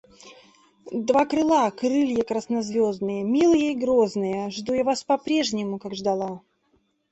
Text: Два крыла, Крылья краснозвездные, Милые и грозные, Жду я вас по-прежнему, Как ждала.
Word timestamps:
Два 1.09 1.25
крыла, 1.33 1.69
Крылья 1.69 2.23
краснозвездные, 2.23 3.23
Милые 3.23 3.73
и 3.73 3.75
грозные, 3.75 4.49
Жду 4.49 4.73
я 4.73 4.83
вас 4.83 5.03
по-прежнему, 5.03 5.77
Как 5.77 5.93
ждала. 5.93 6.41